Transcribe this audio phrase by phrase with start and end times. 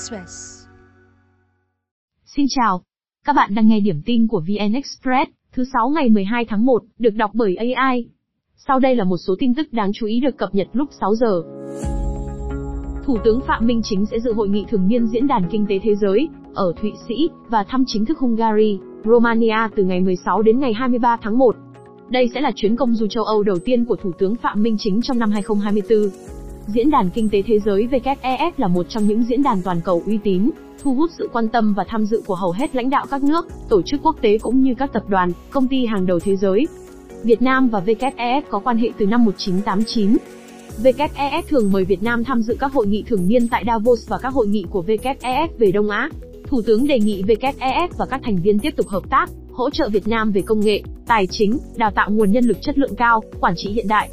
[0.00, 0.66] Express.
[2.36, 2.82] Xin chào.
[3.26, 6.82] Các bạn đang nghe điểm tin của VN Express, thứ 6 ngày 12 tháng 1,
[6.98, 8.08] được đọc bởi AI.
[8.56, 11.14] Sau đây là một số tin tức đáng chú ý được cập nhật lúc 6
[11.14, 11.42] giờ.
[13.04, 15.78] Thủ tướng Phạm Minh Chính sẽ dự hội nghị thường niên Diễn đàn Kinh tế
[15.82, 20.60] Thế giới, ở Thụy Sĩ, và thăm chính thức Hungary, Romania từ ngày 16 đến
[20.60, 21.56] ngày 23 tháng 1.
[22.08, 24.76] Đây sẽ là chuyến công du châu Âu đầu tiên của Thủ tướng Phạm Minh
[24.78, 26.39] Chính trong năm 2024.
[26.66, 30.02] Diễn đàn Kinh tế Thế giới WEF là một trong những diễn đàn toàn cầu
[30.06, 30.50] uy tín,
[30.82, 33.46] thu hút sự quan tâm và tham dự của hầu hết lãnh đạo các nước,
[33.68, 36.66] tổ chức quốc tế cũng như các tập đoàn, công ty hàng đầu thế giới.
[37.22, 40.16] Việt Nam và WEF có quan hệ từ năm 1989.
[40.82, 44.18] WEF thường mời Việt Nam tham dự các hội nghị thường niên tại Davos và
[44.18, 46.10] các hội nghị của WEF về Đông Á.
[46.46, 49.88] Thủ tướng đề nghị WEF và các thành viên tiếp tục hợp tác, hỗ trợ
[49.88, 53.22] Việt Nam về công nghệ, tài chính, đào tạo nguồn nhân lực chất lượng cao,
[53.40, 54.08] quản trị hiện đại.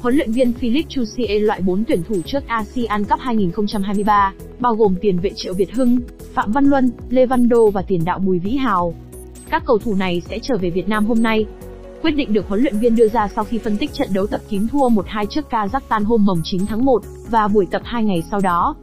[0.00, 4.94] Huấn luyện viên Philip Chusie loại 4 tuyển thủ trước ASEAN Cup 2023, bao gồm
[5.00, 5.98] tiền vệ Triệu Việt Hưng,
[6.34, 8.94] Phạm Văn Luân, Lê Văn Đô và tiền đạo Bùi Vĩ Hào.
[9.50, 11.46] Các cầu thủ này sẽ trở về Việt Nam hôm nay.
[12.02, 14.40] Quyết định được huấn luyện viên đưa ra sau khi phân tích trận đấu tập
[14.48, 18.22] kín thua 1-2 trước Kazakhstan hôm mồng 9 tháng 1 và buổi tập 2 ngày
[18.30, 18.74] sau đó.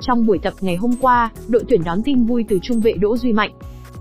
[0.00, 3.16] Trong buổi tập ngày hôm qua, đội tuyển đón tin vui từ trung vệ Đỗ
[3.16, 3.50] Duy Mạnh.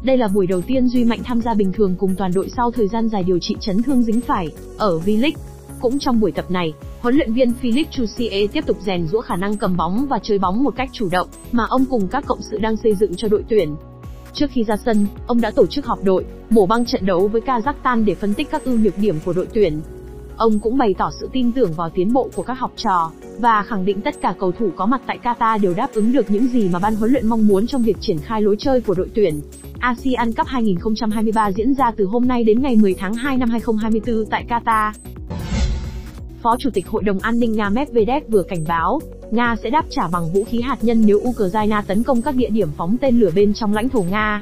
[0.03, 2.71] Đây là buổi đầu tiên Duy Mạnh tham gia bình thường cùng toàn đội sau
[2.71, 5.50] thời gian dài điều trị chấn thương dính phải ở V-League.
[5.81, 9.35] Cũng trong buổi tập này, huấn luyện viên Philip Chusie tiếp tục rèn rũa khả
[9.35, 12.41] năng cầm bóng và chơi bóng một cách chủ động, mà ông cùng các cộng
[12.41, 13.75] sự đang xây dựng cho đội tuyển.
[14.33, 17.41] Trước khi ra sân, ông đã tổ chức họp đội, mổ băng trận đấu với
[17.41, 19.81] Kazakhstan để phân tích các ưu nhược điểm của đội tuyển.
[20.37, 23.63] Ông cũng bày tỏ sự tin tưởng vào tiến bộ của các học trò, và
[23.63, 26.47] khẳng định tất cả cầu thủ có mặt tại Qatar đều đáp ứng được những
[26.47, 29.09] gì mà ban huấn luyện mong muốn trong việc triển khai lối chơi của đội
[29.13, 29.41] tuyển.
[29.79, 34.25] ASEAN Cup 2023 diễn ra từ hôm nay đến ngày 10 tháng 2 năm 2024
[34.25, 34.91] tại Qatar.
[36.43, 38.99] Phó Chủ tịch Hội đồng An ninh Nga Medvedev vừa cảnh báo,
[39.31, 42.49] Nga sẽ đáp trả bằng vũ khí hạt nhân nếu Ukraine tấn công các địa
[42.49, 44.41] điểm phóng tên lửa bên trong lãnh thổ Nga.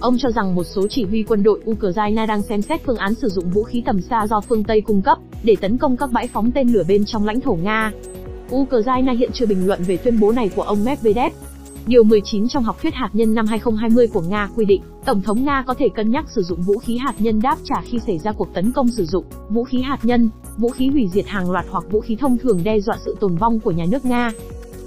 [0.00, 3.14] Ông cho rằng một số chỉ huy quân đội Ukraine đang xem xét phương án
[3.14, 6.12] sử dụng vũ khí tầm xa do phương Tây cung cấp để tấn công các
[6.12, 7.92] bãi phóng tên lửa bên trong lãnh thổ Nga.
[8.54, 11.32] Ukraine hiện chưa bình luận về tuyên bố này của ông Medvedev.
[11.86, 15.44] Điều 19 trong học thuyết hạt nhân năm 2020 của Nga quy định, Tổng thống
[15.44, 18.18] Nga có thể cân nhắc sử dụng vũ khí hạt nhân đáp trả khi xảy
[18.18, 21.50] ra cuộc tấn công sử dụng vũ khí hạt nhân, vũ khí hủy diệt hàng
[21.50, 24.30] loạt hoặc vũ khí thông thường đe dọa sự tồn vong của nhà nước Nga.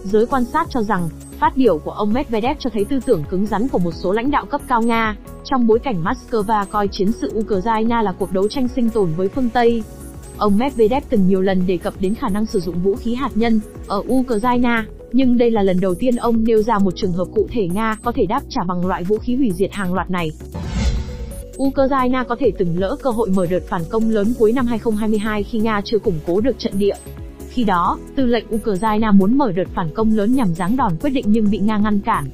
[0.03, 1.09] Giới quan sát cho rằng,
[1.39, 4.31] phát biểu của ông Medvedev cho thấy tư tưởng cứng rắn của một số lãnh
[4.31, 8.47] đạo cấp cao Nga, trong bối cảnh Moscow coi chiến sự Ukraine là cuộc đấu
[8.47, 9.83] tranh sinh tồn với phương Tây.
[10.37, 13.31] Ông Medvedev từng nhiều lần đề cập đến khả năng sử dụng vũ khí hạt
[13.35, 17.25] nhân ở Ukraine, nhưng đây là lần đầu tiên ông nêu ra một trường hợp
[17.35, 20.11] cụ thể Nga có thể đáp trả bằng loại vũ khí hủy diệt hàng loạt
[20.11, 20.31] này.
[21.57, 25.43] Ukraine có thể từng lỡ cơ hội mở đợt phản công lớn cuối năm 2022
[25.43, 26.95] khi Nga chưa củng cố được trận địa.
[27.49, 31.09] Khi đó, tư lệnh Ukraine muốn mở đợt phản công lớn nhằm giáng đòn quyết
[31.09, 32.25] định nhưng bị Nga ngăn cản.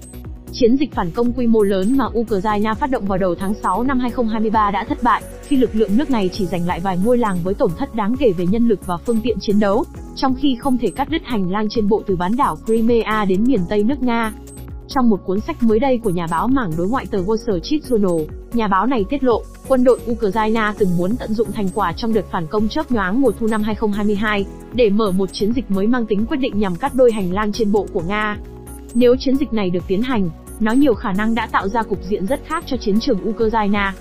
[0.51, 3.83] Chiến dịch phản công quy mô lớn mà Ukraine phát động vào đầu tháng 6
[3.83, 7.17] năm 2023 đã thất bại, khi lực lượng nước này chỉ giành lại vài ngôi
[7.17, 9.83] làng với tổn thất đáng kể về nhân lực và phương tiện chiến đấu,
[10.15, 13.43] trong khi không thể cắt đứt hành lang trên bộ từ bán đảo Crimea đến
[13.43, 14.33] miền Tây nước Nga.
[14.87, 17.81] Trong một cuốn sách mới đây của nhà báo mảng đối ngoại tờ Wall Street
[17.83, 21.93] Journal, nhà báo này tiết lộ, quân đội Ukraine từng muốn tận dụng thành quả
[21.93, 25.71] trong đợt phản công chớp nhoáng mùa thu năm 2022 để mở một chiến dịch
[25.71, 28.37] mới mang tính quyết định nhằm cắt đôi hành lang trên bộ của Nga.
[28.95, 30.29] Nếu chiến dịch này được tiến hành,
[30.59, 33.91] nó nhiều khả năng đã tạo ra cục diện rất khác cho chiến trường Ukraine.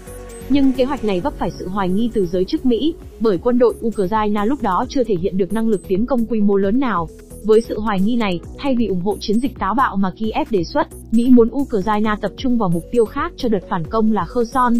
[0.48, 3.58] Nhưng kế hoạch này vấp phải sự hoài nghi từ giới chức Mỹ, bởi quân
[3.58, 6.80] đội Ukraine lúc đó chưa thể hiện được năng lực tiến công quy mô lớn
[6.80, 7.08] nào.
[7.44, 10.50] Với sự hoài nghi này, thay vì ủng hộ chiến dịch táo bạo mà Kiev
[10.50, 14.12] đề xuất, Mỹ muốn Ukraine tập trung vào mục tiêu khác cho đợt phản công
[14.12, 14.74] là Kherson.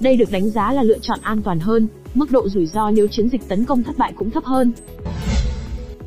[0.00, 3.06] Đây được đánh giá là lựa chọn an toàn hơn, mức độ rủi ro nếu
[3.08, 4.72] chiến dịch tấn công thất bại cũng thấp hơn.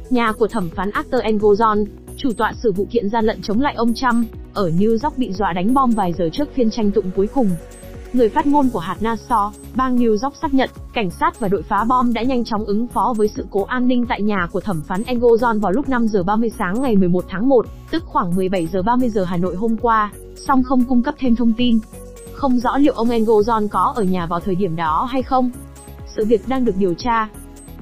[0.10, 1.86] Nhà của thẩm phán Arthur Engozon,
[2.18, 5.34] chủ tọa xử vụ kiện gian lận chống lại ông Trump, ở New York bị
[5.34, 7.50] dọa đánh bom vài giờ trước phiên tranh tụng cuối cùng.
[8.14, 11.62] Người phát ngôn của hạt Nassau, bang New York xác nhận, cảnh sát và đội
[11.62, 14.60] phá bom đã nhanh chóng ứng phó với sự cố an ninh tại nhà của
[14.60, 18.36] thẩm phán Engelson vào lúc 5 giờ 30 sáng ngày 11 tháng 1, tức khoảng
[18.36, 21.80] 17 giờ 30 giờ Hà Nội hôm qua, song không cung cấp thêm thông tin.
[22.34, 25.52] Không rõ liệu ông Engelson có ở nhà vào thời điểm đó hay không.
[26.16, 27.30] Sự việc đang được điều tra.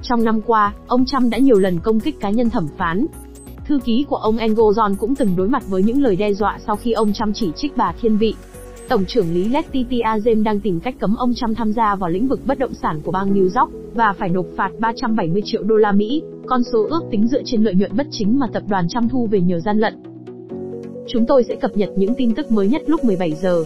[0.02, 3.06] Trong năm qua, ông Trump đã nhiều lần công kích cá nhân thẩm phán,
[3.68, 6.76] Thư ký của ông Engelson cũng từng đối mặt với những lời đe dọa sau
[6.76, 8.34] khi ông Trump chỉ trích bà thiên vị.
[8.90, 12.28] Tổng trưởng lý Letitia James đang tìm cách cấm ông Trump tham gia vào lĩnh
[12.28, 15.76] vực bất động sản của bang New York và phải nộp phạt 370 triệu đô
[15.76, 18.88] la Mỹ, con số ước tính dựa trên lợi nhuận bất chính mà tập đoàn
[18.90, 19.94] Trump thu về nhờ gian lận.
[21.08, 23.64] Chúng tôi sẽ cập nhật những tin tức mới nhất lúc 17 giờ.